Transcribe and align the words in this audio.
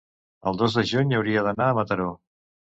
el 0.51 0.57
dos 0.61 0.77
de 0.79 0.85
juny 0.93 1.15
hauria 1.19 1.45
d'anar 1.51 1.69
a 1.71 1.79
Mataró. 1.83 2.11